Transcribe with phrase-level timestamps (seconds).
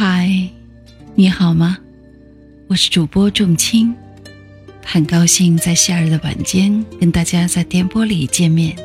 [0.00, 0.30] 嗨，
[1.16, 1.76] 你好吗？
[2.68, 3.92] 我是主播仲青，
[4.84, 8.76] 很高兴在夏日的晚间跟大家在电波里见面。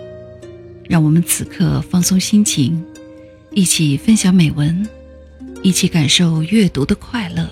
[0.89, 2.83] 让我们此刻放松心情，
[3.51, 4.89] 一起分享美文，
[5.61, 7.47] 一起感受阅读的快乐。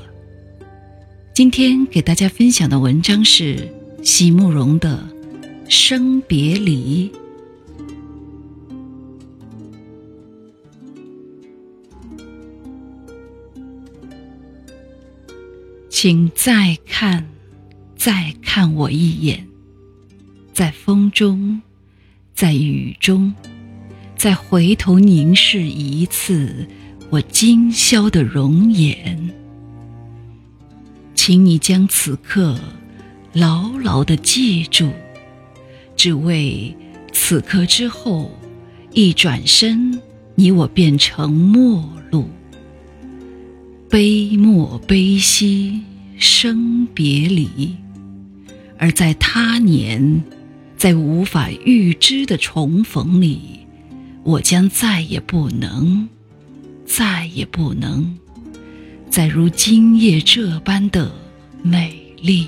[1.32, 3.72] 今天给大家分享的文章是
[4.02, 5.08] 席慕容的
[5.70, 7.12] 《生别离》。
[16.04, 17.30] 请再看，
[17.96, 19.46] 再看我一眼，
[20.52, 21.62] 在风中，
[22.34, 23.32] 在雨中，
[24.18, 26.68] 再回头凝视一次
[27.12, 29.30] 我今宵的容颜。
[31.14, 32.60] 请你将此刻
[33.32, 34.90] 牢牢的记住，
[35.96, 36.76] 只为
[37.14, 38.32] 此刻之后
[38.92, 40.02] 一转身，
[40.34, 42.28] 你我变成陌路，
[43.88, 45.80] 悲莫悲兮。
[46.22, 47.76] 生别离，
[48.78, 50.24] 而在他年，
[50.78, 53.42] 在无法预知的重逢里，
[54.24, 56.08] 我将再也不能，
[56.86, 58.16] 再也不能，
[59.10, 61.12] 再如今夜这般的
[61.64, 62.48] 美丽。